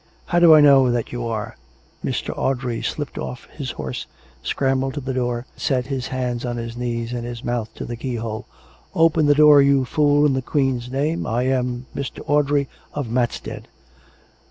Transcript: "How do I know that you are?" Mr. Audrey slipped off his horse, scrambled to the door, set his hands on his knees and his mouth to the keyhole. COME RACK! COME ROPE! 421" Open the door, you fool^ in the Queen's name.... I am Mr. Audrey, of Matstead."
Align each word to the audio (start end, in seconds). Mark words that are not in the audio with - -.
"How 0.25 0.39
do 0.39 0.55
I 0.55 0.61
know 0.61 0.89
that 0.89 1.11
you 1.11 1.27
are?" 1.27 1.55
Mr. 2.03 2.35
Audrey 2.35 2.81
slipped 2.81 3.19
off 3.19 3.45
his 3.53 3.69
horse, 3.69 4.07
scrambled 4.41 4.95
to 4.95 4.99
the 4.99 5.13
door, 5.13 5.45
set 5.55 5.85
his 5.93 6.07
hands 6.07 6.43
on 6.43 6.57
his 6.57 6.75
knees 6.75 7.13
and 7.13 7.23
his 7.23 7.43
mouth 7.43 7.69
to 7.75 7.85
the 7.85 7.95
keyhole. 7.95 8.47
COME 8.47 8.47
RACK! 8.47 8.47
COME 8.47 8.77
ROPE! 8.79 9.13
421" 9.13 9.25
Open 9.27 9.27
the 9.27 9.43
door, 9.45 9.61
you 9.61 9.85
fool^ 9.85 10.25
in 10.25 10.33
the 10.33 10.41
Queen's 10.41 10.89
name.... 10.89 11.27
I 11.27 11.43
am 11.43 11.85
Mr. 11.95 12.21
Audrey, 12.25 12.67
of 12.95 13.09
Matstead." 13.09 13.67